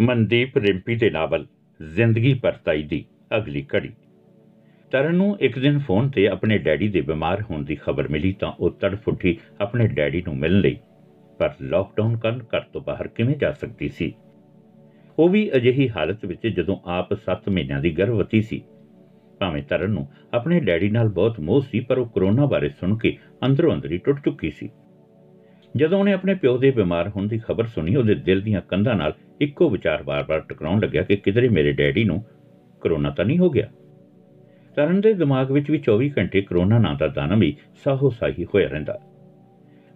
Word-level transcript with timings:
ਮਨਦੀਪ 0.00 0.56
ਰਿੰਪੀ 0.58 0.94
ਦੇ 0.94 1.10
ਨਾਵਲ, 1.10 1.46
ਜ਼ਿੰਦਗੀ 1.82 2.34
ਪਰਤਾਈ 2.34 2.82
ਦੀ 2.82 3.04
ਅਗਲੀ 3.36 3.62
ਕੜੀ 3.62 3.90
ਤਰਨ 4.90 5.14
ਨੂੰ 5.14 5.36
ਇੱਕ 5.40 5.58
ਦਿਨ 5.58 5.78
ਫੋਨ 5.78 6.08
ਤੇ 6.08 6.28
ਆਪਣੇ 6.28 6.58
ਡੈਡੀ 6.58 6.88
ਦੇ 6.88 7.00
ਬਿਮਾਰ 7.00 7.42
ਹੋਣ 7.42 7.64
ਦੀ 7.64 7.74
ਖਬਰ 7.74 8.08
ਮਿਲੀ 8.08 8.32
ਤਾਂ 8.32 8.52
ਉਹ 8.60 8.70
ਤੜਫੁੱਟੀ 8.70 9.38
ਆਪਣੇ 9.60 9.86
ਡੈਡੀ 9.86 10.22
ਨੂੰ 10.22 10.36
ਮਿਲਣ 10.36 10.60
ਲਈ। 10.60 10.76
ਪਰ 11.38 11.54
ਲਾਕਡਾਊਨ 11.62 12.16
ਕਾਰਨ 12.16 12.38
ਘਰ 12.38 12.60
ਤੋਂ 12.60 12.80
ਬਾਹਰ 12.80 13.08
ਕਿਵੇਂ 13.08 13.36
ਜਾ 13.36 13.52
ਸਕਦੀ 13.52 13.88
ਸੀ? 13.88 14.12
ਉਹ 15.18 15.28
ਵੀ 15.28 15.50
ਅਜਿਹੀ 15.56 15.88
ਹਾਲਤ 15.88 16.24
ਵਿੱਚ 16.24 16.46
ਜਦੋਂ 16.46 16.76
ਆਪ 16.84 17.14
7 17.14 17.48
ਮਹੀਨਿਆਂ 17.48 17.80
ਦੀ 17.80 17.90
ਗਰਭਵਤੀ 17.90 18.42
ਸੀ। 18.42 18.62
ਭਾਵੇਂ 19.38 19.62
ਤਰਨ 19.62 19.90
ਨੂੰ 19.90 20.08
ਆਪਣੇ 20.34 20.60
ਡੈਡੀ 20.60 20.90
ਨਾਲ 20.90 21.08
ਬਹੁਤ 21.08 21.40
ਮੋਹ 21.40 21.60
ਸੀ, 21.60 21.80
ਪਰ 21.80 21.98
ਉਹ 21.98 22.06
ਕਰੋਨਾ 22.06 22.46
ਬਾਰੇ 22.46 22.68
ਸੁਣ 22.68 22.96
ਕੇ 22.96 23.16
ਅੰਦਰੋਂ 23.46 23.74
ਅੰਦਰੀ 23.74 23.98
ਟੁੱਟ 23.98 24.24
ਚੁੱਕੀ 24.24 24.50
ਸੀ। 24.50 24.70
ਜਦੋਂ 25.76 25.98
ਉਹਨੇ 25.98 26.12
ਆਪਣੇ 26.12 26.34
ਪਿਓ 26.34 26.58
ਦੇ 26.58 26.70
ਬਿਮਾਰ 26.70 27.08
ਹੋਣ 27.08 27.28
ਦੀ 27.28 27.38
ਖਬਰ 27.38 27.64
ਸੁਣੀ, 27.64 27.96
ਉਹਦੇ 27.96 28.14
ਦਿਲ 28.14 28.40
ਦੀਆਂ 28.40 28.60
ਕੰਧਾਂ 28.60 28.94
ਨਾਲ 28.94 29.14
ਇੱਕੋ 29.40 29.68
ਵਿਚਾਰ 29.70 30.02
ਵਾਰ-ਵਾਰ 30.02 30.40
ਟਕਰਾਉਣ 30.40 30.80
ਲੱਗਿਆ 30.80 31.02
ਕਿ 31.02 31.16
ਕਿਧਰੇ 31.16 31.48
ਮੇਰੇ 31.48 31.72
ਡੈਡੀ 31.72 32.04
ਨੂੰ 32.04 32.24
ਕਰੋਨਾ 32.80 33.10
ਤਾਂ 33.10 33.24
ਨਹੀਂ 33.24 33.38
ਹੋ 33.38 33.50
ਗਿਆ। 33.50 33.68
ਤਰਨ 34.76 35.00
ਦੇ 35.00 35.12
ਦਿਮਾਗ 35.12 35.50
ਵਿੱਚ 35.50 35.70
ਵੀ 35.70 35.78
24 35.78 36.10
ਘੰਟੇ 36.18 36.40
ਕਰੋਨਾ 36.40 36.78
ਨਾਂ 36.78 36.94
ਦਾ 36.94 37.06
ਦਾਨਮ 37.06 37.42
ਹੀ 37.42 37.56
ਸਾਹੋ 37.84 38.10
ਸਾਹੀ 38.10 38.44
ਹੋਇਆ 38.44 38.68
ਰਹਿੰਦਾ। 38.68 39.00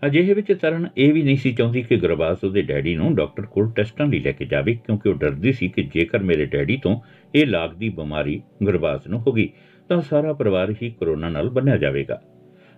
ਅਜਿਹੇ 0.06 0.34
ਵਿੱਚ 0.34 0.52
ਤਰਨ 0.52 0.88
ਇਹ 0.96 1.12
ਵੀ 1.12 1.22
ਨਹੀਂ 1.22 1.36
ਸੀ 1.36 1.52
ਚਾਹੁੰਦੀ 1.52 1.82
ਕਿ 1.82 1.96
ਗੁਰਬਾਜ਼ 1.96 2.44
ਉਹਦੇ 2.44 2.62
ਡੈਡੀ 2.62 2.94
ਨੂੰ 2.96 3.14
ਡਾਕਟਰ 3.14 3.46
ਕੋਲ 3.46 3.70
ਟੈਸਟਾਂ 3.70 4.06
ਲਈ 4.06 4.20
ਲੈ 4.20 4.32
ਕੇ 4.32 4.44
ਜਾਵੇ, 4.44 4.74
ਕਿਉਂਕਿ 4.74 5.08
ਉਹ 5.08 5.14
ਡਰਦੀ 5.14 5.52
ਸੀ 5.52 5.68
ਕਿ 5.68 5.82
ਜੇਕਰ 5.82 6.22
ਮੇਰੇ 6.22 6.46
ਡੈਡੀ 6.46 6.76
ਤੋਂ 6.76 7.00
ਇਹ 7.34 7.46
ਲਾਗ 7.46 7.70
ਦੀ 7.70 7.88
ਬਿਮਾਰੀ 7.88 8.42
ਗੁਰਬਾਜ਼ 8.62 9.08
ਨੂੰ 9.08 9.20
ਹੋ 9.20 9.32
ਗਈ, 9.32 9.48
ਤਾਂ 9.88 10.00
ਸਾਰਾ 10.00 10.32
ਪਰਿਵਾਰ 10.32 10.74
ਹੀ 10.82 10.90
ਕਰੋਨਾ 11.00 11.28
ਨਾਲ 11.28 11.48
ਬੰਨਿਆ 11.48 11.76
ਜਾਵੇਗਾ। 11.76 12.22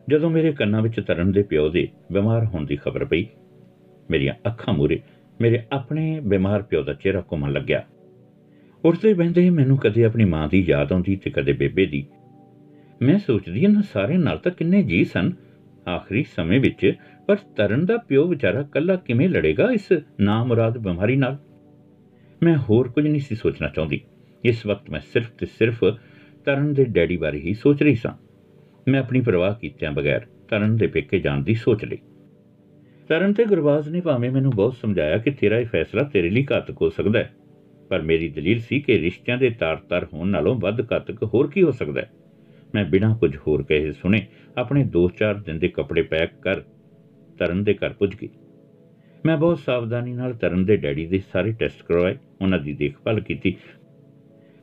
ਜਦੋਂ 0.09 0.31
ਮੇਰੇ 0.31 0.53
ਕੰਨਾਂ 0.53 0.83
ਵਿੱਚ 0.83 1.01
ਤਰਨ 1.01 1.33
ਦੇ 1.33 1.43
ਪਿਓ 1.43 1.69
ਦੇ 1.69 1.89
ਬਿਮਾਰ 2.13 2.45
ਹੋਣ 2.45 2.67
ਦੀ 2.67 2.77
ਖਬਰ 2.77 3.05
ਪਈ, 3.05 3.27
ਮੇਰੀਆਂ 4.11 4.35
ਅੱਖਾਂ 4.47 4.75
ਮੂਰੇ 4.75 5.01
ਮੇਰੇ 5.41 5.63
ਆਪਣੇ 5.73 6.21
ਬਿਮਾਰ 6.21 6.63
ਪਿਓ 6.63 6.83
ਦਾ 6.83 6.93
ਚਿਹਰਾ 6.93 7.25
ਘੁੰਮਣ 7.33 7.53
ਲੱਗਿਆ। 7.53 7.85
ਉੱਠਦੇ 8.85 9.15
ਬੈਠਦੇ 9.15 9.51
ਮੈਨੂੰ 9.51 9.79
ਕਦੇ 9.79 10.05
ਆਪਣੀ 10.05 10.25
ਮਾਂ 10.25 10.49
ਦੀ 10.49 10.65
ਯਾਦ 10.69 10.93
ਆਉਂਦੀ 10.93 11.17
ਤੇ 11.17 11.31
ਕਦੇ 11.31 11.53
ਬੇਬੇ 11.53 11.87
ਦੀ। 11.87 12.07
ਮੈਂ 13.03 13.19
ਸੋਚਦੀ 13.19 13.67
ਹਾਂ 13.67 13.83
ਸਾਰੇ 13.83 14.17
ਨਾਲ 14.17 14.39
ਤਾਂ 14.39 14.53
ਕਿੰਨੇ 14.53 14.83
ਜੀ 14.83 15.05
ਸਨ। 15.05 15.33
ਆਖਰੀ 15.89 16.25
ਸਮੇਂ 16.37 16.61
ਵਿੱਚ, 16.61 16.95
ਪਰ 17.27 17.37
ਤਰਨ 17.37 17.87
ਦਾ 17.87 17.97
ਪਿਓ 17.97 18.27
ਵਿਚਾਰਾ 18.27 18.63
ਕੱਲਾ 18.63 18.97
ਕਿਵੇਂ 18.97 19.29
ਲੜੇਗਾ 19.29 19.71
ਇਸ 19.73 19.93
ਨਾਮੁਰਾਦ 20.21 20.79
ਬਿਮਾਰੀ 20.79 21.17
ਨਾਲ? 21.17 21.39
ਮੈਂ 22.43 22.57
ਹੋਰ 22.57 22.89
ਕੁਝ 22.89 23.07
ਨਹੀਂ 23.07 23.21
ਸੀ 23.21 23.35
ਸੋਚਣਾ 23.35 23.69
ਚਾਹੁੰਦੀ। 23.69 24.01
ਇਸ 24.45 24.67
ਵਕਤ 24.67 24.91
ਮੈਂ 24.91 25.01
ਸਿਰਫ 25.01 25.31
ਤੇ 25.31 25.47
ਸਿਰਫ 25.47 25.85
ਤਰਨ 26.45 26.75
ਦੇ 26.75 26.85
ਡੈਡੀ 26.85 27.17
ਬਾਰੇ 27.17 27.39
ਹੀ 27.39 27.55
ਸੋਚ 27.55 27.83
ਰਹੀ 27.83 27.95
ਸਾਂ। 27.95 28.13
ਮੈਂ 28.89 29.01
ਆਪਣੀ 29.01 29.21
ਪਰਵਾਹ 29.21 29.55
ਕੀਤਿਆਂ 29.55 29.93
ਬਗੈਰ 29.93 30.21
ਤਰਨ 30.49 30.77
ਦੇ 30.77 30.87
ਪੇਕੇ 30.87 31.19
ਜਾਣ 31.19 31.43
ਦੀ 31.43 31.55
ਸੋਚ 31.55 31.85
ਲਈ। 31.85 31.99
ਤਰਨ 33.11 33.33
ਤੇ 33.33 33.45
ਗੁਰਬਾਜ਼ 33.45 33.89
ਨੇ 33.89 34.01
ਭਾਵੇਂ 34.01 34.31
ਮੈਨੂੰ 34.31 34.53
ਬਹੁਤ 34.55 34.75
ਸਮਝਾਇਆ 34.75 35.19
ਕਿ 35.19 35.31
ਤੇਰਾ 35.31 35.59
ਇਹ 35.59 35.67
ਫੈਸਲਾ 35.67 36.03
ਤੇਰੇ 36.03 36.31
ਲਈ 36.31 36.47
ਘਾਤਕ 36.53 36.83
ਹੋ 36.83 36.91
ਸਕਦਾ 36.91 37.19
ਹੈ, 37.19 37.33
ਪਰ 37.89 38.03
ਮੇਰੀ 38.03 38.29
ਦਲੀਲ 38.29 38.61
ਸੀ 38.61 38.81
ਕਿ 38.81 38.99
ਰਿਸ਼ਤਿਆਂ 38.99 39.39
ਦੇ 39.39 39.51
ਤਾਰ-ਤਾਰ 39.51 40.07
ਹੋਣ 40.13 40.29
ਨਾਲੋਂ 40.29 40.55
ਵੱਧ 40.55 40.93
ਘਾਤਕ 40.93 41.23
ਹੋਰ 41.23 41.51
ਕੀ 41.51 41.63
ਹੋ 41.63 41.71
ਸਕਦਾ 41.71 42.01
ਹੈ। 42.01 42.11
ਮੈਂ 42.75 42.85
ਬਿਨਾਂ 42.85 43.17
ਕੁਝ 43.17 43.37
ਹੋਰ 43.37 43.63
ਕਹੇ 43.63 43.93
ਸੁਣੇ 43.93 44.27
ਆਪਣੇ 44.59 44.85
2-4 44.85 45.35
ਦਿਨ 45.35 45.59
ਦੇ 45.59 45.69
ਕੱਪੜੇ 45.69 46.03
ਪੈਕ 46.03 46.31
ਕਰ 46.43 46.61
ਤਰਨ 47.39 47.65
ਦੇ 47.65 47.75
ਘਰ 47.75 47.93
ਪੁੱਜ 47.93 48.15
ਗਈ। 48.23 48.29
ਮੈਂ 49.27 49.37
ਬਹੁਤ 49.37 49.59
ਸਾਵਧਾਨੀ 49.59 50.13
ਨਾਲ 50.13 50.35
ਤਰਨ 50.35 50.65
ਦੇ 50.65 50.77
ਡੈਡੀ 50.77 51.07
ਦੇ 51.07 51.23
ਸਾਰੇ 51.33 51.53
ਟੈਸਟ 51.53 51.83
ਕਰਵਾਏ, 51.83 52.17
ਉਹਨਾਂ 52.43 52.59
ਦੀ 52.59 52.73
ਦੇਖਭਾਲ 52.73 53.21
ਕੀਤੀ। 53.21 53.57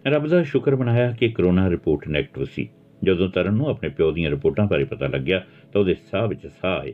ਰੱਬ 0.08 0.28
ਦਾ 0.28 0.44
ਸ਼ੁਕਰ 0.44 0.76
ਮਨਾਇਆ 0.76 1.12
ਕਿ 1.12 1.30
ਕਰੋਨਾ 1.30 1.70
ਰਿਪੋਰਟ 1.70 2.08
ਨੈਗੇਟਿਵ 2.08 2.44
ਸੀ। 2.44 2.70
ਜਦੋਂ 3.04 3.30
ਤਰਨ 3.30 3.54
ਨੂੰ 3.54 3.68
ਆਪਣੇ 3.68 3.90
ਪਿਓ 3.90 4.12
ਦੀਆਂ 4.12 4.32
ਰਿਪੋਰਟਾਂ 4.32 4.66
ਬਾਰੇ 4.66 4.84
ਪਤਾ 4.84 5.08
ਲੱਗਿਆ 5.08 5.44
ਤਾਂ 5.74 5.82
ਉਹਦੇ 5.82 5.96
ਸਾਹ 6.12 6.28
ਵਿੱਚ 6.28 6.48
ਸਾਹ 6.48 6.80
ਆਏ। 6.80 6.94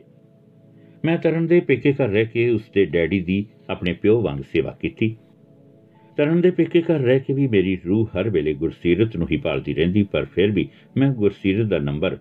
ਮੈਂ 1.04 1.16
ਤਰਨ 1.18 1.46
ਦੇ 1.46 1.60
ਪੇਕੇ 1.60 1.92
ਘਰ 1.92 2.08
ਰਹਿ 2.08 2.24
ਕੇ 2.24 2.48
ਉਸ 2.50 2.70
ਦੇ 2.74 2.84
ਡੈਡੀ 2.84 3.20
ਦੀ 3.20 3.44
ਆਪਣੇ 3.70 3.92
ਪਿਓ 3.92 4.20
ਵਾਂਗ 4.22 4.40
ਸੇਵਾ 4.52 4.70
ਕੀਤੀ। 4.80 5.16
ਤਰਨ 6.16 6.40
ਦੇ 6.40 6.50
ਪੇਕੇ 6.50 6.82
ਘਰ 6.82 7.00
ਰਹਿ 7.00 7.20
ਕੇ 7.20 7.32
ਵੀ 7.32 7.46
ਮੇਰੀ 7.46 7.76
ਰੂਹ 7.86 8.06
ਹਰ 8.06 8.28
ਵੇਲੇ 8.30 8.54
ਗੁਰਸੀਰਤ 8.54 9.16
ਨੂੰ 9.16 9.26
ਹੀ 9.30 9.36
ਪਾਲਦੀ 9.36 9.74
ਰਹਿੰਦੀ, 9.74 10.02
ਪਰ 10.02 10.24
ਫਿਰ 10.24 10.50
ਵੀ 10.50 10.68
ਮੈਂ 10.96 11.10
ਗੁਰਸੀਰਤ 11.12 11.66
ਦਾ 11.66 11.78
ਨੰਬਰ 11.78 12.18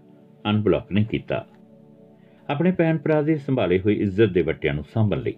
ਅਨਬਲੌਕ 0.49 0.91
ਨਹੀਂ 0.91 1.05
ਕੀਤਾ। 1.05 1.45
ਆਪਣੇ 2.49 2.71
ਭੈਣ 2.71 2.97
ਭਰਾ 2.97 3.21
ਦੇ 3.21 3.35
ਸੰਭਾਲੇ 3.37 3.79
ਹੋਏ 3.79 3.95
ਇੱਜ਼ਤ 3.95 4.29
ਦੇ 4.29 4.41
ਵੱਟਿਆਂ 4.41 4.73
ਨੂੰ 4.73 4.83
ਸੰਭਲ 4.83 5.21
ਲਈ 5.21 5.35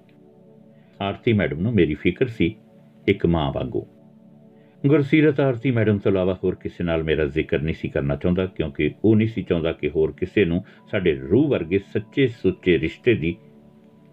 ਆਰਤੀ 1.01 1.33
ਮੈਡਮ 1.33 1.59
ਨੂੰ 1.59 1.73
ਮੇਰੀ 1.73 1.93
ਫਿਕਰ 1.93 2.27
ਸੀ, 2.27 2.55
ਇੱਕ 3.07 3.25
ਮਾਂ 3.25 3.51
ਵਾਂਗੂ। 3.51 3.85
ਗੁਰਸੀਰਤ 4.87 5.39
ਆਰਤੀ 5.39 5.71
ਮੈਡਮ 5.71 5.97
ਤੋਂ 5.97 6.11
ਇਲਾਵਾ 6.11 6.37
ਹੋਰ 6.43 6.55
ਕਿਸੇ 6.55 6.83
ਨਾਲ 6.83 7.03
ਮੇਰਾ 7.03 7.25
ਜ਼ਿਕਰ 7.25 7.61
ਨਹੀਂ 7.61 7.75
ਸੀ 7.75 7.89
ਕਰਨਾ 7.89 8.15
ਚਾਹੁੰਦਾ, 8.15 8.45
ਕਿਉਂਕਿ 8.45 8.91
ਉਹ 9.05 9.15
ਨਹੀਂ 9.15 9.27
ਸੀ 9.27 9.43
ਚਾਹੁੰਦਾ 9.43 9.71
ਕਿ 9.71 9.89
ਹੋਰ 9.89 10.11
ਕਿਸੇ 10.11 10.45
ਨੂੰ 10.45 10.63
ਸਾਡੇ 10.91 11.13
ਰੂਹ 11.15 11.47
ਵਰਗੇ 11.47 11.79
ਸੱਚੇ 11.93 12.27
ਸੁੱਚੇ 12.27 12.79
ਰਿਸ਼ਤੇ 12.79 13.13
ਦੀ 13.13 13.35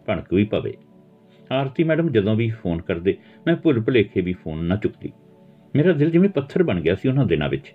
ਭਣਕ 0.07 0.33
ਵੀ 0.35 0.45
ਪਵੇ। 0.45 0.75
ਆਰਤੀ 1.53 1.85
ਮੈਡਮ 1.85 2.09
ਜਦੋਂ 2.09 2.35
ਵੀ 2.35 2.49
ਫੋਨ 2.51 2.81
ਕਰਦੇ, 2.81 3.17
ਮੈਂ 3.47 3.57
ਭੁੱਲ 3.57 3.81
ਭੁਲੇਖੇ 3.81 4.21
ਵੀ 4.21 4.33
ਫੋਨ 4.33 4.65
ਨਾ 4.65 4.77
ਚੁੱਕਦੀ। 4.77 5.13
ਮੇਰਾ 5.77 5.93
ਦਿਲ 5.93 6.11
ਜਿਵੇਂ 6.11 6.29
ਪੱਥਰ 6.29 6.63
ਬਣ 6.63 6.81
ਗਿਆ 6.81 6.95
ਸੀ 6.95 7.09
ਉਹਨਾਂ 7.09 7.27
ਦਿਨਾਂ 7.27 7.49
ਵਿੱਚ। 7.49 7.73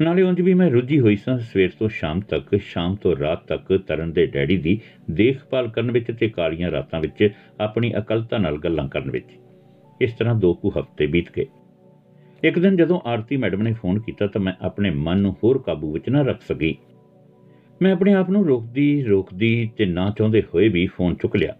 ਨਾਲੇ 0.00 0.22
ਉਂਝ 0.22 0.40
ਵੀ 0.40 0.54
ਮੈਂ 0.54 0.70
ਰੁੱਝੀ 0.70 1.00
ਹੋਈ 1.00 1.16
ਸਾਂ, 1.16 1.38
ਸਵੇਰ 1.38 1.70
ਤੋਂ 1.78 1.88
ਸ਼ਾਮ 1.88 2.20
ਤੱਕ, 2.20 2.56
ਸ਼ਾਮ 2.56 2.94
ਤੋਂ 2.94 3.16
ਰਾਤ 3.16 3.46
ਤੱਕ 3.46 3.76
ਤਰਨ 3.86 4.12
ਦੇ 4.12 4.26
ਡੈਡੀ 4.26 4.56
ਦੀ 4.56 4.80
ਦੇਖਭਾਲ 5.10 5.68
ਕਰਨ 5.68 5.90
ਵਿੱਚ 5.90 6.12
ਤੇ 6.20 6.28
ਕਾਲੀਆਂ 6.28 6.70
ਰਾਤਾਂ 6.70 7.00
ਵਿੱਚ 7.00 7.28
ਆਪਣੀ 7.60 7.94
ਅਕਲਤਾ 7.98 8.38
ਨਾਲ 8.38 8.58
ਗੱਲਾਂ 8.58 8.88
ਕਰਨ 8.88 9.10
ਵਿੱਚ। 9.10 9.28
ਇਸ 10.00 10.12
ਤਰ੍ਹਾਂ 10.12 10.34
ਦੋ 10.34 10.54
ਕੁ 10.54 10.72
ਹਫ਼ਤੇ 10.80 11.06
ਬੀਤ 11.06 11.28
ਗਏ। 11.36 11.46
ਇੱਕ 12.46 12.58
ਦਿਨ 12.58 12.76
ਜਦੋਂ 12.76 13.00
ਆਰਤੀ 13.04 13.36
ਮੈਡਮ 13.36 13.62
ਨੇ 13.62 13.72
ਫੋਨ 13.72 14.00
ਕੀਤਾ 14.00 14.26
ਤਾਂ 14.26 14.40
ਮੈਂ 14.40 14.52
ਆਪਣੇ 14.60 14.90
ਮਨ 14.90 15.18
ਨੂੰ 15.18 15.36
ਹੋਰ 15.44 15.58
ਕਾਬੂ 15.58 15.92
ਵਿੱਚ 15.92 16.08
ਨਾ 16.08 16.22
ਰੱਖ 16.22 16.40
ਸਕੀ। 16.40 16.76
ਮੈਂ 17.82 17.92
ਆਪਣੇ 17.92 18.14
ਆਪ 18.14 18.30
ਨੂੰ 18.30 18.46
ਰੋਕਦੀ 18.46 19.02
ਰੋਕਦੀ 19.02 19.70
ਤੇ 19.76 19.86
ਨਾ 19.86 20.12
ਚਾਹੁੰਦੇ 20.18 20.42
ਹੋਏ 20.54 20.68
ਵੀ 20.68 20.86
ਫੋਨ 20.86 21.14
ਚੁੱਕ 21.14 21.36
ਲਿਆ। 21.36 21.56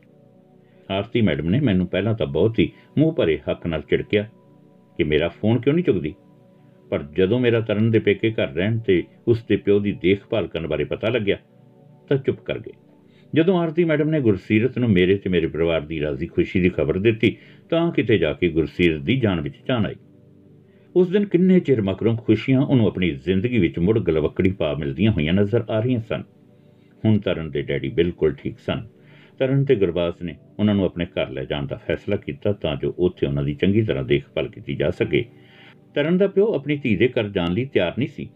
ਆਰਤੀ 0.91 1.21
ਮੈਡਮ 1.21 1.51
ਨੇ 1.51 1.61
ਮੈਨੂੰ 1.61 1.87
ਪਹਿਲਾਂ 1.87 2.15
ਤਾਂ 2.15 2.27
ਬਹੁਤ 2.27 2.59
ਹੀ 2.59 2.73
ਮੂੰਹ 2.99 3.13
ਭਰੇ 3.13 3.39
ਹੱਕ 3.51 3.67
ਨਾਲ 3.67 3.83
ਝਿੜਕਿਆ 3.91 4.23
ਕਿ 4.99 5.05
ਮੇਰਾ 5.05 5.29
ਫੋਨ 5.29 5.59
ਕਿਉਂ 5.59 5.75
ਨਹੀਂ 5.75 5.85
ਚੁੱਕਦੀ? 5.85 6.15
ਪਰ 6.91 7.03
ਜਦੋਂ 7.03 7.41
ਮੇਰਾ 7.41 7.61
ਤਰਨ 7.61 7.91
ਦੇ 7.91 7.99
ਪੇਕੇ 7.99 8.31
ਘਰ 8.31 8.49
ਰਹਿਣ 8.49 8.79
ਤੇ 8.79 9.05
ਉਸ 9.29 9.45
ਦੇ 9.45 9.57
ਪਿਓ 9.57 9.81
ਦੀ 9.81 9.93
ਦੇਖਭਾਲ 9.93 10.47
ਕਰਨ 10.47 10.67
ਬਾਰੇ 10.67 10.85
ਪਤਾ 10.85 11.09
ਲੱਗਿਆ, 11.09 11.37
ਤਾਂ 12.09 12.17
ਚੁੱਪ 12.17 12.41
ਕਰ 12.41 12.59
ਗਏ। 12.59 12.73
ਜਦੋਂ 13.35 13.59
ਆਰਤੀ 13.59 13.85
ਮੈਡਮ 13.85 14.09
ਨੇ 14.09 14.21
ਗੁਰਸੀਰਤ 14.21 14.79
ਨੂੰ 14.79 14.91
ਮੇਰੇ 14.91 15.17
ਤੇ 15.17 15.31
ਮੇਰੇ 15.31 15.47
ਪਰਿਵਾਰ 15.47 15.81
ਦੀ 15.81 16.01
ਰਾਜ਼ੀ 16.01 16.27
ਖੁਸ਼ੀ 16.27 16.61
ਦੀ 16.61 16.69
ਖਬਰ 16.69 16.99
ਦਿੱਤੀ, 16.99 17.37
ਤਾਂ 17.71 17.93
ਕਿਤੇ 17.93 18.19
ਜਾ 18.19 18.33
ਕੇ 18.33 18.49
ਗੁਰਸੀਰਤ 18.49 19.01
ਦੀ 19.01 19.21
ਜਾਨ 19.21 19.41
ਵਿੱਚ 19.41 19.55
ਜਾਨ 19.69 19.87
ਆਈ। 19.87 19.95
ਉਸ 20.97 21.09
ਦਿਨ 21.09 21.25
ਕਿੰਨੇ 21.25 21.59
ਚਿਰ 21.61 21.81
ਮਗਰੋਂ 21.83 22.17
ਖੁਸ਼ੀਆਂ 22.17 22.61
ਉਹਨੂੰ 22.61 22.87
ਆਪਣੀ 22.87 23.11
ਜ਼ਿੰਦਗੀ 23.25 23.59
ਵਿੱਚ 23.59 23.79
ਮੁੜ 23.79 23.99
ਗਲਵਕੜੀ 23.99 24.51
ਪਾ 24.51 24.73
ਮਿਲਦੀਆਂ 24.75 25.11
ਹੋਈਆਂ 25.13 25.33
ਨਜ਼ਰ 25.33 25.65
ਆ 25.71 25.81
ਰਹੀਆਂ 25.81 26.01
ਸਨ। 26.01 26.23
ਹੁਣ 27.05 27.19
ਤਰਨ 27.19 27.51
ਦੇ 27.51 27.63
ਡੈਡੀ 27.63 27.89
ਬਿਲਕੁਲ 27.89 28.33
ਠੀਕ 28.35 28.59
ਸਨ। 28.59 28.87
ਤਰਨ 29.39 29.65
ਤੇ 29.65 29.75
ਗੁਰਬਾਜ਼ 29.77 30.23
ਨੇ 30.23 30.37
ਉਹਨਾਂ 30.59 30.75
ਨੂੰ 30.75 30.85
ਆਪਣੇ 30.85 31.07
ਘਰ 31.07 31.31
ਲੈ 31.31 31.45
ਜਾਣ 31.45 31.67
ਦਾ 31.67 31.77
ਫੈਸਲਾ 31.77 32.17
ਕੀਤਾ 32.17 32.53
ਤਾਂ 32.53 32.75
ਜੋ 32.77 32.95
ਉੱਥੇ 32.99 33.27
ਉਹਨਾਂ 33.27 33.45
ਦੀ 33.45 33.55
ਚੰਗੀ 33.55 33.83
ਤਰ੍ਹਾਂ 33.83 34.05
ਦੇਖਭਾਲ 34.05 34.49
ਕੀਤੀ 34.49 34.75
ਜਾ 34.75 34.91
ਸਕੇ। 34.91 35.25
ਤਰਨ 35.95 36.19
ਦਾ 36.19 36.27
ਪਿਓ 36.29 36.53
ਆਪਣੀ 36.55 36.77
ਧੀ 36.77 36.97
ਦੇ 36.97 37.09
ਘਰ 37.11 37.29
ਜਾਣ 37.29 37.53
ਲਈ 37.53 37.65
ਤਿਆਰ 37.65 37.93
ਨਹੀਂ 37.99 38.09
ਸੀ। 38.09 38.29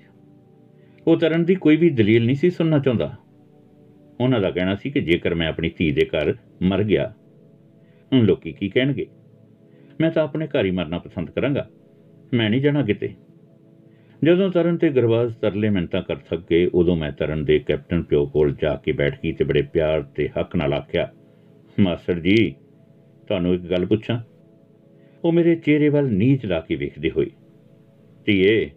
ਉਹ 1.06 1.16
ਤਰਨ 1.16 1.44
ਦੀ 1.44 1.54
ਕੋਈ 1.54 1.77
ਵੀ 1.77 1.91
ਦਲੀਲ 1.91 2.25
ਨਹੀਂ 2.27 2.37
ਸੀ 2.37 2.50
ਸੁਣਨਾ 2.50 2.78
ਚਾਹੁੰਦਾ। 2.78 3.15
ਉਹਨਾਂ 4.21 4.41
ਦਾ 4.41 4.50
ਕਹਿਣਾ 4.50 4.75
ਸੀ 4.75 4.91
ਕਿ 4.91 5.00
ਜੇਕਰ 5.00 5.34
ਮੈਂ 5.34 5.48
ਆਪਣੀ 5.48 5.71
ਧੀ 5.78 5.91
ਦੇ 5.92 6.09
ਘਰ 6.09 6.34
ਮਰ 6.62 6.82
ਗਿਆ, 6.84 7.12
ਹੁਣ 8.12 8.25
ਲੋਕੀ 8.27 8.53
ਕੀ 8.53 8.69
ਕਹਿਣਗੇ? 8.69 9.06
ਮੈਂ 10.00 10.10
ਤਾਂ 10.10 10.22
ਆਪਣੇ 10.22 10.47
ਘਰ 10.48 10.65
ਹੀ 10.65 10.71
ਮਰਨਾ 10.71 10.98
ਪਸੰਦ 10.98 11.31
ਕਰਾਂਗਾ। 11.31 11.69
ਮੈਂ 12.33 12.49
ਨਹੀਂ 12.51 12.61
ਜਾਣਾ 12.61 12.83
ਕਿਤੇ। 12.83 13.09
ਜਦੋਂ 14.23 14.51
ਤਰਨ 14.51 14.77
ਤੇ 14.77 14.89
ਗਰਵਾਜ਼ 14.91 15.35
ਤਰਲੇ 15.37 15.69
ਮਿੰਟਾਂ 15.69 16.03
ਕਰ 16.03 16.17
ਥੱਕ 16.17 16.43
ਗਏ, 16.51 16.67
ਉਦੋਂ 16.67 16.97
ਮੈਂ 16.97 17.11
ਤਰਨ 17.13 17.45
ਦੇ 17.45 17.59
ਕੈਪਟਨ 17.59 18.03
ਪਿਓ 18.03 18.27
ਕੋਲ 18.27 18.55
ਜਾ 18.63 18.75
ਕੇ 18.77 18.93
ਬੈਠ 18.93 19.19
ਗਈ 19.25 19.33
ਤੇ 19.33 19.45
ਬੜੇ 19.45 19.63
ਪਿਆਰ 19.63 20.03
ਤੇ 20.17 20.29
ਹੱਕ 20.29 20.57
ਨਾਲ 20.57 20.75
ਆਖਿਆ, 20.75 21.09
ਮਾਸਟਰ 21.81 22.19
ਜੀ, 22.21 22.55
ਤੁਹਾਨੂੰ 23.29 23.55
ਇੱਕ 23.55 23.63
ਗੱਲ 23.63 23.87
ਪੁੱਛਾਂ? 23.87 24.19
ਉਹ 25.25 25.33
ਮੇਰੇ 25.33 25.55
ਚਿਹਰੇ 25.57 25.89
ਵੱਲ 25.89 26.13
ਨੀਚ 26.13 26.47
ਲਾ 26.47 26.61
ਕੇ 26.61 26.77
ਵੇਖਦੇ 26.77 27.11
ਹੋਏ, 27.11 27.31
ਧੀਏ, 28.27 28.71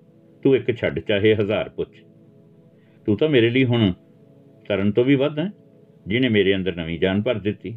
ਤੂੰ 0.44 0.56
ਇੱਕ 0.56 0.72
ਛੱਡ 0.72 1.00
ਚਾਹੇ 1.00 1.36
ਹਜ਼ਾਰ 1.36 1.70
ਪੁੱਛ। 1.70 2.02
ਤੂੰ 3.08 3.18
ਤਾਂ 3.18 3.30
ਮੇਰੇ 3.30 3.50
ਲਈ 3.50 3.64
ਹੁਣ 3.66 3.92
ਤਰਨ 4.68 4.92
ਤੋਂ 4.92 5.06
ਵੀ 5.06 5.16
ਵੱਧ 5.16 5.40
ਹੈ, 5.40 5.50
ਜਿਹਨੇ 6.08 6.30
ਮੇਰੇ 6.30 6.56
ਅੰਦਰ 6.56 6.76
ਨਵੀਂ 6.76 7.00
ਜਾਨ 7.00 7.22
ਭਰ 7.22 7.40
ਦਿੱਤੀ। 7.40 7.76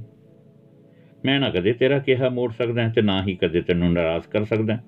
ਮੈਂ 1.24 1.38
ਨਾ 1.40 1.50
ਕਦੇ 1.50 1.72
ਤੇਰਾ 1.72 1.98
ਕਿਹਾ 1.98 2.28
ਮੋੜ 2.28 2.50
ਸਕਦਾ 2.52 2.88
ਤੇ 2.88 3.02
ਨਾ 3.02 3.22
ਹੀ 3.22 3.34
ਕਦੇ 3.36 3.60
ਤੈਨੂੰ 3.60 3.92
ਨਾਰਾਜ਼ 3.92 4.28
ਕਰ 4.28 4.44
ਸਕਦਾ। 4.44 4.78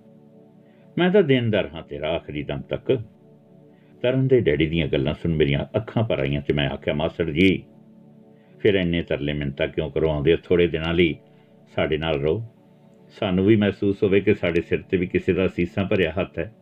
ਮੈਂ 0.98 1.10
ਤਾਂ 1.10 1.22
ਦੇਣਦਾਰ 1.22 1.68
ਹਾਂ 1.74 1.82
ਤੇਰਾ 1.82 2.08
ਆਖਰੀ 2.10 2.42
ਦਮ 2.42 2.60
ਤੱਕ। 2.60 3.02
ਤਰਨ 4.02 4.28
ਦੇ 4.28 4.40
ਡੈਡੀ 4.40 4.66
ਦੀਆਂ 4.66 4.86
ਗੱਲਾਂ 4.86 5.14
ਸੁਣ 5.14 5.34
ਮੇਰੀਆਂ 5.34 5.66
ਅੱਖਾਂ 5.76 6.02
ਭਰ 6.02 6.18
ਆਈਆਂ 6.18 6.42
ਤੇ 6.42 6.52
ਮੈਂ 6.52 6.68
ਆਖਿਆ, 6.70 6.94
ਮਾਸਟਰ 6.94 7.30
ਜੀ, 7.30 7.62
ਫਿਰ 8.58 8.74
ਇੰਨੇ 8.74 9.02
ਤਰਲੇ 9.02 9.32
ਮਿੰਤਾ 9.32 9.66
ਕਿਉਂ 9.66 9.90
ਕਰਵਾਉਂਦੇ 9.90 10.32
ਹੋ 10.32 10.38
ਥੋੜੇ 10.44 10.66
ਦਿਨਾਂ 10.66 10.94
ਲਈ 10.94 11.16
ਸਾਡੇ 11.74 11.98
ਨਾਲ 11.98 12.20
ਰਹੋ। 12.20 12.44
ਸਾਨੂੰ 13.20 13.44
ਵੀ 13.44 13.56
ਮਹਿਸੂਸ 13.56 14.02
ਹੋਵੇ 14.02 14.20
ਕਿ 14.20 14.34
ਸਾਡੇ 14.34 14.60
ਸਿਰ 14.60 14.82
ਤੇ 14.82 14.96
ਵੀ 14.96 15.06
ਕਿਸੇ 15.06 15.32
ਦਾ 15.32 15.48
ਸੀਸਾਂ 15.48 15.84
ਭਰਿਆ 15.84 16.12
ਹੱਥ 16.20 16.38
ਹੈ। 16.38 16.54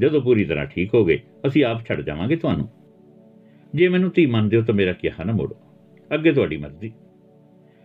ਜਦੋਂ 0.00 0.20
ਪੂਰੀ 0.20 0.44
ਤਰ੍ਹਾਂ 0.44 0.66
ਠੀਕ 0.66 0.94
ਹੋ 0.94 1.04
ਗਏ, 1.04 1.20
ਅਸੀਂ 1.46 1.64
ਆਪ 1.64 1.86
ਛੱਡ 1.86 2.00
ਜਾਵਾਂਗੇ 2.00 2.36
ਤੁਹਾਨੂੰ। 2.36 2.68
ਜੇ 3.74 3.88
ਮੈਨੂੰ 3.88 4.10
ਧੀ 4.14 4.26
ਮੰਨਦੇ 4.26 4.56
ਹੋ 4.56 4.62
ਤਾਂ 4.62 4.74
ਮੇਰਾ 4.74 4.92
ਕਿਹਾ 4.92 5.24
ਨਾ 5.24 5.32
ਮੋੜੋ। 5.32 5.56
ਅੱਗੇ 6.14 6.32
ਤੁਹਾਡੀ 6.32 6.56
ਮਰਜ਼ੀ। 6.56 6.92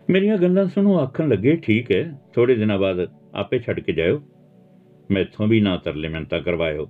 ਮੇਰੀਆਂ 0.09 0.37
ਗੱਲਾਂ 0.37 0.65
ਸੁਣੋ, 0.65 0.99
ਆਖਣ 0.99 1.29
ਲੱਗੇ, 1.29 1.55
ਠੀਕ 1.55 1.91
ਹੈ 1.91 2.19
ਥੋੜੇ 2.33 2.55
ਦਿਨਾਂ 2.55 2.79
ਬਾਅਦ 2.79 3.11
ਆਪੇ 3.33 3.59
ਛੱਡ 3.59 3.79
ਕੇ 3.79 3.93
ਜਾਇਓ। 3.93 4.23
ਮੈਥੋਂ 5.12 5.48
ਵੀ 5.48 5.62
ਨਾ 5.62 5.78
ਤਰਲੇ 5.78 6.07
ਮਿੰਤਾ 6.07 6.40
ਕਰਵਾਇਓ। 6.40 6.90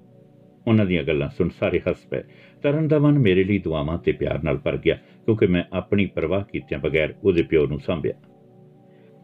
ਉਹਨਾਂ 0.68 0.86
ਦੀਆਂ 0.86 1.04
ਗੱਲਾਂ 1.04 1.30
ਸੁਣ 1.30 1.50
ਸਾਰੇ 1.50 1.82
ਹੱਸ 1.90 1.98
ਪਏ। 2.10 2.24
ਤਰਨ 2.64 2.88
ਦਾ 2.88 3.00
ਮਨ 3.00 3.20
ਮੇਰੇ 3.20 3.44
ਲਈ 3.44 3.60
ਦੁਆਵਾਂ 3.60 3.98
ਤੇ 3.98 4.12
ਪਿਆਰ 4.12 4.44
ਨਾਲ 4.44 4.58
ਭਰ 4.58 4.78
ਗਿਆ, 4.78 4.96
ਕਿਉਂਕਿ 4.96 5.48
ਮੈਂ 5.48 5.64
ਆਪਣੀ 5.74 6.06
ਪਰਵਾਹ 6.06 6.44
ਕੀਤਿਆਂ 6.44 6.80
ਬਗੈਰ 6.80 7.14
ਉਹਦੇ 7.24 7.44
ਪਿਓ 7.44 7.68
ਨੂੰ 7.68 7.80
ਸੰਭਿਆ। 7.80 8.14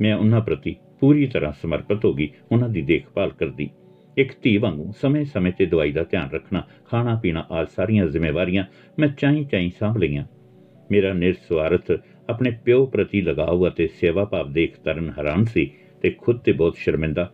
ਮੈਂ 0.02 0.16
ਉਹਨਾਂ 0.16 0.42
ਪ੍ਰਤੀ 0.42 0.76
ਪੂਰੀ 1.00 1.28
ਤਰ੍ਹਾਂ 1.28 1.52
ਸਮਰਪਿਤ 1.52 2.06
ਹੋ 2.06 2.14
ਗਈ, 2.14 2.30
ਉਹਨਾਂ 2.52 2.70
ਦੀ 2.70 2.82
ਦੇਖਭਾਲ 2.82 3.30
ਕਰਦੀ। 3.30 3.70
ਇੱਕ 4.18 4.34
ਧੀ 4.42 4.58
ਵਾਂਗੂ 4.58 4.94
ਸਮੇਂ-ਸਮੇਂ 5.02 5.52
ਤੇ 5.52 5.66
ਦਵਾਈ 5.66 5.92
ਦਾ 5.92 6.04
ਧਿਆਨ 6.04 6.30
ਰੱਖਣਾ 6.32 6.64
ਖਾਣਾ 6.86 7.16
ਪੀਣਾ 7.16 7.48
ਆਲ 7.52 7.68
ਸਾਰੀਆਂ 7.68 8.06
ਜ਼ਿੰਮੇਵਾਰੀਆਂ 8.06 8.66
ਮੈਂ 9.00 9.08
ਚਾਹੀਂ 9.08 9.46
ਚਾਹੀਂ 9.46 9.72
ਸੰਭ 9.80 9.98
ਲਈਆਂ। 9.98 10.26
ਮੇਰਾ 10.92 11.14
ਨਿਰਸਵਾਰਥ 11.14 11.92
ਆਪਣੇ 12.30 12.52
ਪਿਓ 12.52 12.86
ਪ੍ਰਤੀ 12.86 13.22
ਲਗਾਵ 13.22 13.68
ਅਤੇ 13.68 13.88
ਸੇਵਾ 13.88 14.26
ਭਾਵ 14.26 14.54
ਦੇਖ 14.54 14.78
ਤਰਨ 14.80 15.14
ਹੈਰਾਨ 15.18 15.46
ਸੀ 15.46 15.72
ਤੇ 16.02 16.10
ਖੁਦ 16.10 16.38
ਤੇ 16.38 16.52
ਬਹੁਤ 16.52 16.76
ਸ਼ਰਮਿੰਦਾ 16.78 17.32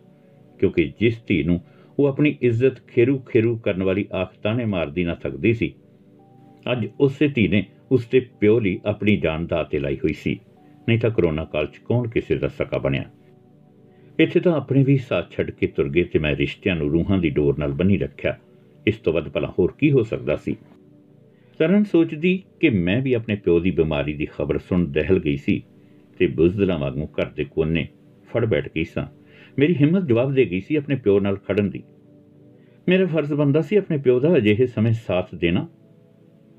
ਕਿਉਂਕਿ 0.58 0.92
ਜਿਸ 1.00 1.22
ਧੀ 1.26 1.42
ਨੂੰ 1.42 1.60
ਉਹ 1.98 2.06
ਆਪਣੀ 2.06 2.36
ਇੱਜ਼ਤ 2.42 2.80
ਖੇਰੂ 2.86 3.18
ਖੇਰੂ 3.18 3.56
ਕਰਨ 3.56 3.82
ਵਾਲੀ 3.82 4.06
ਆਖ 4.14 4.34
ਤਾਨੇ 4.42 4.64
ਮਾਰਦੀ 4.64 5.04
ਨਾ 5.04 5.14
ਸਕਦੀ 5.14 5.54
ਸੀ, 5.54 5.74
ਅੱਜ 6.72 6.86
ਉਸੇ 7.00 7.28
ਧੀ 7.28 7.48
ਨੇ 7.48 7.64
ਉਸਦੇ 7.90 8.20
ਪਿਓ 8.40 8.58
ਲਈ 8.60 8.80
ਆਪਣੀ 8.84 9.16
ਜਾਨ 9.16 9.46
ਦਾ 9.46 9.62
ਤੇ 9.62 9.78
ਲਾਈ 9.78 9.96
ਹੋਈ 9.96 10.12
ਸੀ। 10.12 10.38
ਨਹੀਂ 10.88 10.98
ਤਾਂ 10.98 11.10
ਕਰੋਨਾ 11.10 11.44
ਕਾਲ 11.44 11.66
'ਚ 11.66 11.78
ਕੌਣ 11.78 12.08
ਕਿਸੇ 12.08 12.34
ਦਾ 12.34 12.48
ਸਕਾ 12.48 12.78
ਬਣਿਆ? 12.78 13.04
ਇੱਥੇ 14.18 14.40
ਤਾਂ 14.40 14.52
ਆਪਣੇ 14.52 14.84
ਵੀ 14.84 14.96
ਸਾਥ 14.96 15.30
ਛੱਡ 15.30 15.50
ਕੇ 15.50 15.66
ਤੁਰ 15.66 15.88
ਗਏ 15.88 16.04
ਤੇ 16.04 16.18
ਮੈਂ 16.18 16.36
ਰਿਸ਼ਤਿਆਂ 16.36 16.76
ਨੂੰ 16.76 16.90
ਰੂਹਾਂ 16.90 17.18
ਦੀ 17.18 17.30
ਡੋਰ 17.30 17.58
ਨਾਲ 17.58 17.72
ਬੰਨੀ 17.72 17.98
ਰੱਖਿਆ। 17.98 18.38
ਇਸ 18.86 18.96
ਤੋਂ 18.96 19.12
ਵੱਧ 19.12 19.28
ਭਲਾ 19.28 19.52
ਹੋਰ 19.58 19.74
ਕੀ 19.78 19.90
ਹੋ 19.92 20.02
ਸਕਦਾ 20.02 20.36
ਸੀ? 20.36 20.56
ਤਰਨ 21.58 21.84
ਸੋਚਦੀ 21.84 22.42
ਕਿ 22.60 22.70
ਮੈਂ 22.70 23.02
ਵੀ 23.02 23.12
ਆਪਣੇ 23.12 23.34
ਪਿਓ 23.34 23.60
ਦੀ 23.60 23.70
ਬਿਮਾਰੀ 23.70 24.12
ਦੀ 24.12 24.26
ਖਬਰ 24.26 24.58
ਸੁਣ 24.58 24.86
ਦਹਿਲ 24.86 25.18
ਗਈ 25.18 25.36
ਸੀ 25.36 25.62
ਤੇ 26.18 26.26
ਬੁਜ਼ਦਲਾਂ 26.26 26.78
ਵਾਂਗੂ 26.78 27.06
ਘਰ 27.06 27.26
ਦੇ 27.26 27.44
ਕੋਨੇ 27.44 27.86
ਫੜ 28.28 28.44
ਬੈਠ 28.44 28.68
ਗਈ 28.68 28.84
ਸਾਂ। 28.84 29.06
ਮੇਰੀ 29.58 29.74
ਹਿੰਮਤ 29.74 30.04
ਜਵਾਬ 30.04 30.34
ਦੇ 30.34 30.44
ਗਈ 30.44 30.60
ਸੀ 30.60 30.76
ਆਪਣੇ 30.76 30.96
ਪਿਓ 30.96 31.20
ਨਾਲ 31.20 31.36
ਖੜਨ 31.36 31.70
ਦੀ। 31.70 31.82
ਮੇਰਾ 32.88 33.06
ਫਰਜ਼ 33.06 33.34
ਬੰਦਾ 33.34 33.60
ਸੀ 33.60 33.76
ਆਪਣੇ 33.76 33.98
ਪਿਓ 33.98 34.20
ਦਾ 34.20 34.36
ਅਜਿਹੇ 34.36 34.66
ਸਮੇਂ 34.66 34.92
ਸਾਥ 34.92 35.34
ਦੇਣਾ। 35.34 35.68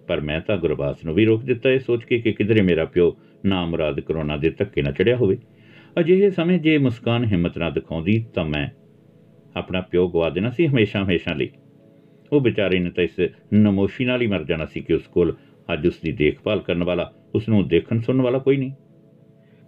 ਪਰ 0.08 0.22
ਮੈਂ 0.22 0.42
ਤਾਂ 0.42 0.58
ਗੁਰਬਾਸ 0.58 1.06
ਨੂੰ 1.06 1.16
ਵੀ 1.16 1.26
ਰੋਕ 1.26 1.44
ਦਿੱਤਾ 1.44 1.70
ਇਹ 1.70 1.80
ਸੋਚ 1.80 2.04
ਕੇ 2.04 2.20
ਕਿ 2.20 2.32
ਕਿਧਰੇ 2.32 2.62
ਮੇਰਾ 2.62 2.86
ਪਿਓ 2.86 3.18
ਨਾ 3.46 3.66
ਮੁਰਾਦ 3.66 4.00
ਕਰੋਨਾ 4.00 4.38
ਦੇ 4.38 4.50
ਧੱਕੇ 4.50 4.82
ਨਾ 4.82 4.92
ਚੜਿਆ 4.92 5.16
ਹੋਵੇ। 5.16 5.38
ਅਜਿਹੇ 6.00 6.30
ਸਮੇਂ 6.30 6.60
ਜੇ 6.60 6.78
ਮੁਸਕਾਨ 6.78 7.26
ਹਿੰਮਤ 7.26 7.58
ਨਾ 7.58 7.70
ਦਿਖਾਉਂਦੀ 7.70 8.26
ਤਾਂ 8.34 8.46
ਮੈਂ 8.46 8.70
ਆਪਣਾ 9.56 9.82
ਪਿਓ 9.82 10.08
ਗਵਾ 10.08 10.30
ਦੇਣਾ 10.30 10.50
ਸੀ 10.50 10.68
ਹਮੇਸ਼ਾ 10.68 11.04
ਹਮੇਸ਼ਾ 11.04 11.34
ਲਈ। 11.34 11.50
ਉਹ 12.34 12.42
ਵਿਚਾਰੇ 12.42 12.80
ਨੇ 12.80 12.90
ਤਾਂ 12.90 13.04
ਇਸ 13.04 13.20
ਨਮੋਸ਼ੀ 13.54 14.06
ਨਾਲ 14.06 14.22
ਹੀ 14.22 14.28
ਮਰ 14.28 14.44
ਜਾਣਾ 14.44 14.66
ਸੀ 14.66 14.82
ਕਿ 14.82 14.94
ਉਸ 14.94 15.08
ਕੋਲ 15.08 15.36
ਅੱਜ 15.74 15.88
ਉਸ 15.88 16.00
ਦੀ 16.04 16.12
ਦੇਖਭਾਲ 16.12 16.60
ਕਰਨ 16.60 16.84
ਵਾਲਾ 16.84 17.14
ਉਸ 17.36 17.50
ਨੂੰ 17.50 17.68
ਦੇਖਣ 17.68 18.00
ਸੁਣਨ 18.00 18.22
ਵਾਲਾ 18.22 18.38
ਕੋਈ 18.38 18.58
ਨਹੀਂ। 18.58 18.72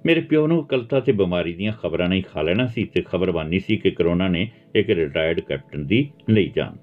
ਮੇਰੇ 0.05 0.21
ਪਿਓ 0.21 0.47
ਨੂੰ 0.47 0.65
ਕਲਤਾ 0.65 0.99
ਤੇ 0.99 1.11
ਬਿਮਾਰੀ 1.11 1.53
ਦੀਆਂ 1.53 1.73
ਖਬਰਾਂ 1.73 2.09
ਨਹੀਂ 2.09 2.23
ਖਾ 2.23 2.41
ਲੈਣਾ 2.41 2.67
ਸੀ 2.67 2.83
ਤੇ 2.83 3.01
ਖਬਰ 3.01 3.31
ਬਾਨੀ 3.31 3.59
ਸੀ 3.59 3.77
ਕਿ 3.77 3.91
ਕਰੋਨਾ 3.91 4.27
ਨੇ 4.27 4.49
ਇੱਕ 4.75 4.89
ਰਿਟਾਇਰਡ 4.89 5.39
ਕੈਪਟਨ 5.39 5.85
ਦੀ 5.87 6.09
ਲਈ 6.29 6.51
ਜਾਨ। 6.55 6.77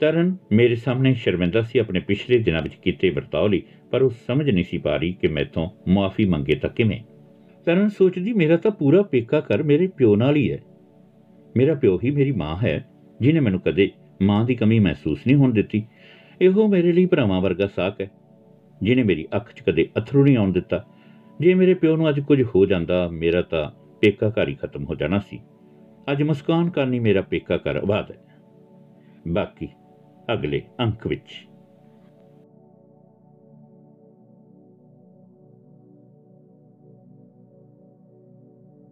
ਤਰਨ 0.00 0.36
ਮੇਰੇ 0.52 0.74
ਸਾਹਮਣੇ 0.74 1.14
ਸ਼ਰਮਿੰਦਾ 1.14 1.62
ਸੀ 1.62 1.78
ਆਪਣੇ 1.78 2.00
ਪਿਛਲੇ 2.00 2.38
ਦਿਨਾਂ 2.38 2.62
ਵਿੱਚ 2.62 2.74
ਕੀਤੇ 2.74 3.10
ਵਰਤਾਓ 3.10 3.48
ਲਈ, 3.48 3.62
ਪਰ 3.90 4.02
ਉਹ 4.02 4.10
ਸਮਝ 4.10 4.50
ਨਹੀਂ 4.50 4.64
ਸੀ 4.64 4.78
ਪਾ 4.78 4.96
ਰਹੀ 4.96 5.12
ਕਿ 5.12 5.28
ਮੈਥੋਂ 5.28 5.68
ਮਾਫੀ 5.88 6.24
ਮੰਗੇ 6.24 6.54
ਤਾਂ 6.54 6.70
ਕਿਵੇਂ। 6.70 7.00
ਤਰਨ 7.64 7.88
ਸੋਚਦੀ, 7.88 8.32
ਮੇਰਾ 8.32 8.56
ਤਾਂ 8.56 8.70
ਪੂਰਾ 8.70 9.02
ਪੇਕਾ 9.02 9.40
ਕਰ 9.40 9.62
ਮੇਰੇ 9.62 9.86
ਪਿਓ 9.86 10.16
ਨਾਲ 10.16 10.36
ਹੀ 10.36 10.52
ਹੈ। 10.52 10.58
ਮੇਰਾ 11.56 11.74
ਪਿਓ 11.74 11.98
ਹੀ 12.04 12.10
ਮੇਰੀ 12.10 12.32
ਮਾਂ 12.32 12.56
ਹੈ 12.56 12.84
ਜਿਨੇ 13.20 13.40
ਮੈਨੂੰ 13.40 13.60
ਕਦੇ 13.60 13.90
ਮਾਂ 14.22 14.44
ਦੀ 14.44 14.54
ਕਮੀ 14.54 14.78
ਮਹਿਸੂਸ 14.78 15.26
ਨਹੀਂ 15.26 15.36
ਹੋਣ 15.36 15.52
ਦਿੱਤੀ। 15.52 15.84
ਇਹੋ 16.40 16.68
ਮੇਰੇ 16.68 16.92
ਲਈ 16.92 17.06
ਭਰਾਵਾਂ 17.06 17.40
ਵਰਗਾ 17.40 17.66
ਸਾਕ 17.66 18.00
ਹੈ 18.00 18.10
ਜਿਨੇ 18.82 19.02
ਮੇਰੀ 19.02 19.26
ਅੱਖ 19.36 19.52
'ਚ 19.52 19.60
ਕਦੇ 19.60 19.88
ਅਥਰੂ 19.98 20.24
ਨਹੀਂ 20.24 20.36
ਆਉਣ 20.36 20.52
ਦਿੱਤਾ। 20.52 20.84
ਜੇ 21.40 21.54
ਮੇਰੇ 21.54 21.74
ਪਿਓ 21.74 21.96
ਨੂੰ 21.96 22.08
ਅੱਜ 22.08 22.20
ਕੁਝ 22.20 22.42
ਹੋ 22.42 22.66
ਜਾਂਦਾ, 22.66 23.08
ਮੇਰਾ 23.08 23.42
ਤਾਂ 23.42 23.70
ਪੇਕਾ 24.00 24.28
ਘਰ 24.28 24.48
ਹੀ 24.48 24.54
ਖਤਮ 24.54 24.84
ਹੋ 24.84 24.94
ਜਾਣਾ 24.94 25.18
ਸੀ। 25.18 25.40
ਅੱਜ 26.12 26.22
ਮੁਸਕਾਨ 26.22 26.70
ਕਰਨੀ 26.70 26.98
ਮੇਰਾ 26.98 27.22
ਪੇਕਾ 27.22 27.56
ਘਰ 27.56 27.76
ਆਬਾਦ 27.76 28.10
ਹੈ। 28.10 28.16
ਬਾਕੀ 29.28 29.68
ਅਗਲੇ 30.32 30.62
ਅੰਕ 30.80 31.06
ਵਿੱਚ। 31.06 31.48